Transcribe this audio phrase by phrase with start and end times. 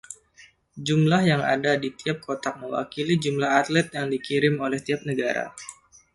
[0.85, 5.45] Jumlah yang ada di tiap kotak mewakili jumlah atlet yang dikirim oleh tiap negara.